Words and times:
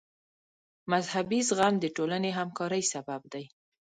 مذهبي 0.91 1.39
زغم 1.49 1.73
د 1.79 1.85
ټولنې 1.95 2.29
همکارۍ 2.39 2.83
سبب 2.93 3.21
دی. 3.33 3.45